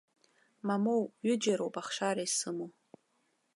[0.67, 2.69] Мамоу, ҩыџьа роуп ахшара исымоу.